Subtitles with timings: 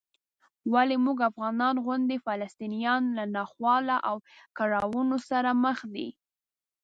[0.73, 4.15] ولې موږ افغانانو غوندې فلسطینیان له ناخوالو او
[4.57, 6.07] کړاوونو سره مخ دي؟